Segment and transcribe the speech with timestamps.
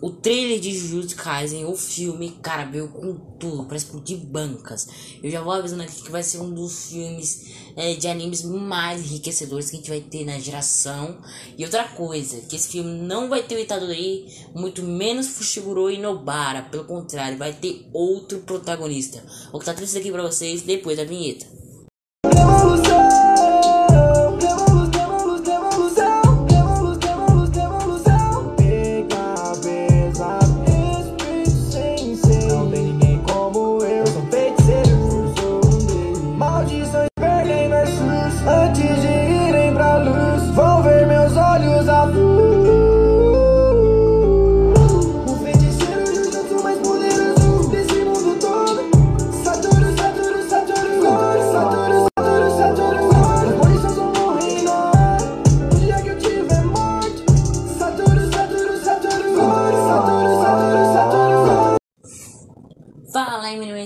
[0.00, 4.88] o trailer de Jujutsu Kaisen, o filme, cara, veio com tudo, para explodir bancas.
[5.22, 9.00] Eu já vou avisando aqui que vai ser um dos filmes é, de animes mais
[9.00, 11.18] enriquecedores que a gente vai ter na geração.
[11.56, 15.98] E outra coisa, que esse filme não vai ter o Itadori, muito menos Fushiguro e
[15.98, 16.62] Nobara.
[16.62, 19.22] Pelo contrário, vai ter outro protagonista.
[19.50, 21.59] Vou contar tudo isso aqui pra vocês depois da vinheta.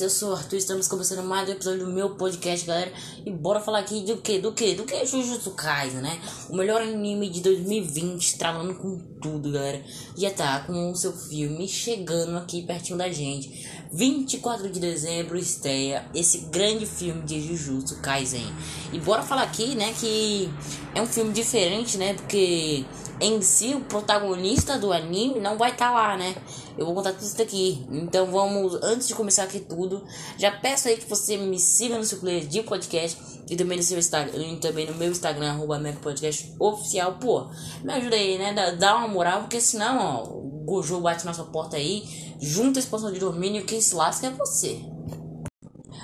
[0.00, 2.92] Eu sou o Arthur, estamos começando mais um episódio do meu podcast, galera.
[3.24, 4.38] E bora falar aqui do que?
[4.38, 4.74] Do que?
[4.74, 6.20] Do que Jujutsu Kaisen, né?
[6.50, 9.82] O melhor anime de 2020, estralando com tudo, galera.
[10.14, 13.66] Já tá com o seu filme chegando aqui pertinho da gente.
[13.90, 18.52] 24 de dezembro estreia esse grande filme de Jujutsu Kaisen.
[18.92, 20.50] E bora falar aqui, né, que
[20.94, 22.12] é um filme diferente, né?
[22.12, 22.84] Porque
[23.20, 26.34] em si o protagonista do anime não vai estar tá lá, né?
[26.76, 27.86] Eu vou contar tudo isso daqui.
[27.90, 30.04] Então vamos, antes de começar aqui tudo,
[30.38, 33.82] já peço aí que você me siga no seu player de podcast e também no
[33.82, 37.14] seu Instagram, e também no meu Instagram, arroba Podcast Oficial.
[37.14, 37.46] Pô,
[37.82, 38.52] me ajuda aí, né?
[38.52, 42.78] Dá, dá uma moral, porque senão, ó, o Gojo bate na sua porta aí, junta
[42.78, 44.95] a expansão de domínio, quem se lasca é você.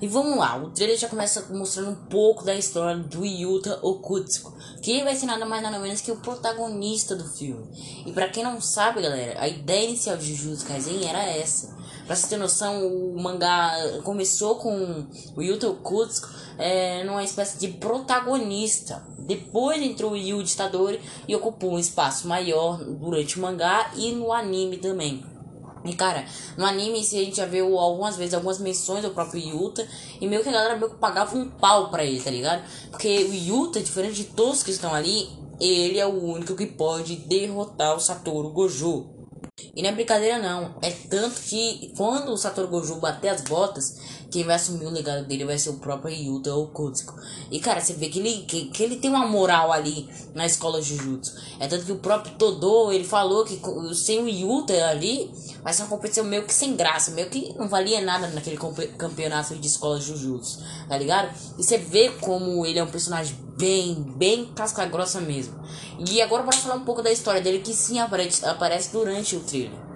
[0.00, 4.54] E vamos lá, o trailer já começa mostrando um pouco da história do Yuta Okutsuko,
[4.82, 7.66] que vai ser nada mais nada menos que o protagonista do filme.
[8.04, 11.74] E para quem não sabe, galera, a ideia inicial de Jujutsu Kaisen era essa.
[12.06, 13.72] Pra você ter noção, o mangá
[14.04, 19.02] começou com o Yuta Okutsuko é, numa espécie de protagonista.
[19.18, 24.32] Depois entrou o Yu Ditador e ocupou um espaço maior durante o mangá e no
[24.32, 25.35] anime também.
[25.90, 26.24] E cara,
[26.56, 29.86] no anime a gente já viu algumas vezes algumas menções do próprio Yuta.
[30.20, 32.62] E meio que a galera meio que pagava um pau pra ele, tá ligado?
[32.90, 35.28] Porque o Yuta, diferente de todos que estão ali,
[35.60, 39.15] ele é o único que pode derrotar o Satoru Gojo.
[39.76, 43.98] E não é brincadeira não, é tanto que quando o Satoru Gojo bater as botas,
[44.30, 47.14] quem vai assumir o legado dele vai ser o próprio Yuta Okutsuko.
[47.50, 50.80] E cara, você vê que ele, que, que ele tem uma moral ali na escola
[50.80, 51.34] Jujutsu.
[51.60, 53.60] É tanto que o próprio Todo, ele falou que
[53.94, 55.30] sem o Yuta ali,
[55.62, 59.54] vai ser uma competição meio que sem graça, meio que não valia nada naquele campeonato
[59.56, 60.58] de escola Jujutsu,
[60.88, 61.34] tá ligado?
[61.58, 65.54] E você vê como ele é um personagem bem, bem casca grossa mesmo.
[66.10, 69.40] E agora bora falar um pouco da história dele que sim aparece, aparece durante o
[69.40, 69.86] trailer.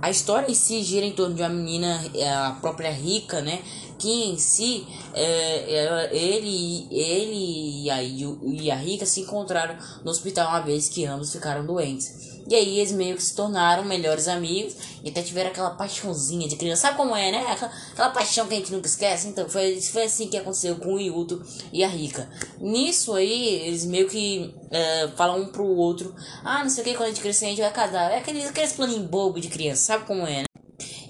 [0.00, 3.60] A história em si gira em torno de uma menina, é, a própria Rica, né?
[3.98, 10.50] Que em si, é, ele, ele e a, e a Rica se encontraram no hospital
[10.50, 12.37] uma vez que ambos ficaram doentes.
[12.48, 16.56] E aí eles meio que se tornaram melhores amigos e até tiveram aquela paixãozinha de
[16.56, 16.82] criança.
[16.82, 17.44] Sabe como é, né?
[17.46, 19.28] Aquela, aquela paixão que a gente nunca esquece.
[19.28, 22.28] Então foi, foi assim que aconteceu com o Yuto e a Rika.
[22.58, 26.94] Nisso aí, eles meio que é, falam um pro outro: Ah, não sei o que,
[26.94, 28.10] quando a gente crescer a gente vai casar.
[28.10, 30.44] É aqueles, aqueles planinhos bobo de criança, sabe como é, né?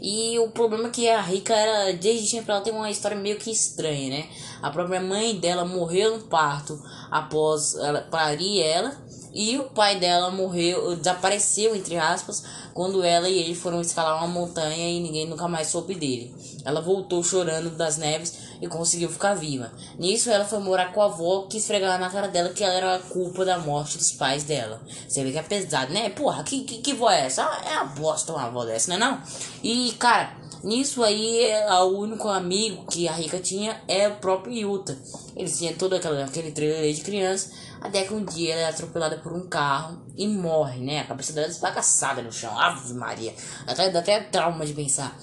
[0.00, 3.36] E o problema é que a Rika era, desde sempre, ela tem uma história meio
[3.36, 4.28] que estranha, né?
[4.62, 8.96] A própria mãe dela morreu no parto após ela parir ela.
[9.32, 12.42] E o pai dela morreu, desapareceu, entre aspas,
[12.74, 16.34] quando ela e ele foram escalar uma montanha e ninguém nunca mais soube dele.
[16.64, 19.72] Ela voltou chorando das neves e conseguiu ficar viva.
[19.98, 22.94] Nisso, ela foi morar com a avó que esfregava na cara dela que ela era
[22.96, 24.80] a culpa da morte dos pais dela.
[25.08, 26.10] Você vê que é pesado, né?
[26.10, 27.44] Porra, que, que, que vó é essa?
[27.44, 29.20] Ah, é a bosta uma avó dessa, né não?
[29.62, 31.50] E, cara, Nisso aí,
[31.82, 34.98] o único amigo que a Rica tinha é o próprio Yuta.
[35.36, 39.18] Eles tinham todo aquele, aquele trailer de criança até que um dia ela é atropelada
[39.18, 41.00] por um carro e morre, né?
[41.00, 42.58] A cabeça dela é esbagaçada no chão.
[42.58, 43.34] Ave Maria.
[43.66, 45.16] Até, dá até trauma de pensar.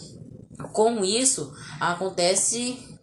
[0.71, 2.94] Com isso, acontece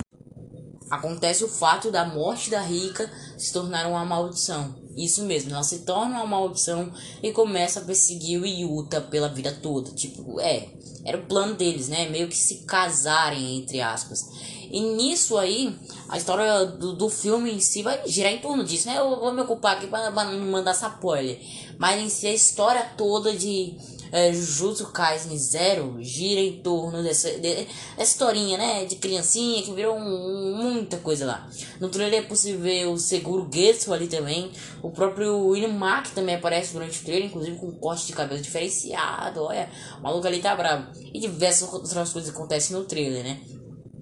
[0.92, 4.74] acontece o fato da morte da rica se tornar uma maldição.
[4.94, 6.92] Isso mesmo, ela se torna uma maldição
[7.22, 9.90] e começa a perseguir o Yuta pela vida toda.
[9.92, 10.68] Tipo, é,
[11.02, 12.10] era o plano deles, né?
[12.10, 14.28] Meio que se casarem, entre aspas.
[14.70, 15.74] E nisso aí,
[16.10, 18.98] a história do, do filme em si vai girar em torno disso, né?
[18.98, 21.40] Eu vou me ocupar aqui para não mandar spoiler.
[21.78, 23.78] Mas em si, a história toda de
[24.12, 27.66] é, Jujutsu Kaisen Zero gira em torno dessa, dessa
[27.98, 28.84] historinha, né?
[28.84, 31.48] De criancinha que virou um, muita coisa lá.
[31.80, 34.52] No trailer é possível ver o Seguro Getsu ali também.
[34.82, 39.42] O próprio Inumaki também aparece durante o trailer, inclusive com um corte de cabelo diferenciado.
[39.42, 40.92] Olha, o maluco ali tá bravo.
[41.12, 43.40] E diversas outras coisas acontecem no trailer, né?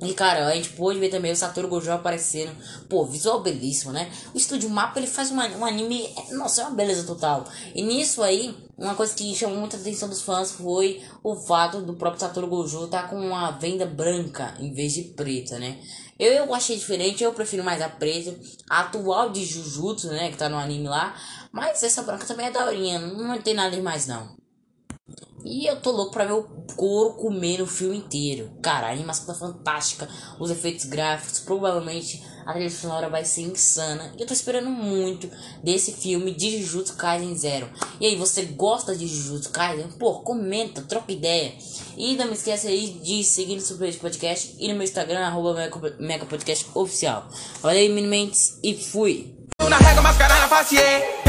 [0.02, 2.50] E cara, a gente pôde ver também o Satoru Gojo aparecendo.
[2.88, 4.10] Pô, visual belíssimo, né?
[4.34, 6.08] O estúdio Mapa ele faz uma, um anime.
[6.32, 7.44] Nossa, é uma beleza total.
[7.74, 11.92] E nisso aí, uma coisa que chamou muita atenção dos fãs foi o fato do
[11.92, 15.78] próprio Satoru Gojo estar tá com uma venda branca em vez de preta, né?
[16.18, 18.34] Eu, achei diferente, eu prefiro mais a preta.
[18.68, 20.30] A atual de Jujutsu, né?
[20.30, 21.14] Que tá no anime lá.
[21.52, 24.39] Mas essa branca também é daorinha, não tem nada demais não.
[25.50, 26.44] E eu tô louco pra ver o
[26.76, 28.52] couro comer o filme inteiro.
[28.62, 30.08] Cara, a animação tá fantástica.
[30.38, 34.12] Os efeitos gráficos, provavelmente a trilha sonora vai ser insana.
[34.16, 35.28] E eu tô esperando muito
[35.60, 37.68] desse filme de Jujutsu Kaisen Zero.
[38.00, 39.88] E aí, você gosta de Jujutsu Kaisen?
[39.98, 41.52] Pô, comenta, troca ideia.
[41.96, 45.68] E não me esqueça aí de seguir no Super Podcast e no meu Instagram, arroba
[45.98, 47.28] Mega Podcast Oficial.
[47.60, 49.36] Valeu, Minimentes, e fui!
[49.68, 50.76] Na régua, mascarar na face,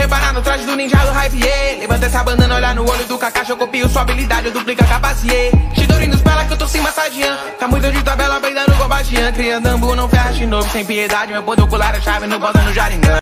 [0.02, 1.80] Reparar no traje do ninja do yeah.
[1.80, 4.88] Levanta essa bandana, olhar no olho do Kakashi Eu copio sua habilidade, eu duplico a
[4.88, 5.52] capacidade.
[5.76, 9.32] Shidori nos pela que eu tô se massageando Tá muito de tabela, peidando com bastian
[9.32, 11.32] Criando ambu, não ferra de novo, sem piedade.
[11.32, 13.20] Meu ponto ocular é chave, no bota no Jaringan